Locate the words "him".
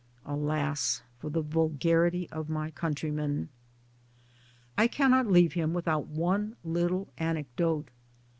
5.53-5.73